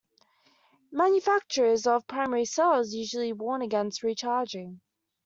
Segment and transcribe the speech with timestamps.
[0.91, 4.81] Manufacturers of primary cells usually warn against recharging.